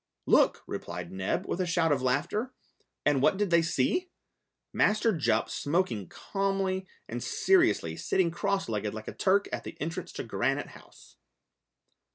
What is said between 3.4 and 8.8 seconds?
they see? Master Jup smoking calmly and seriously, sitting cross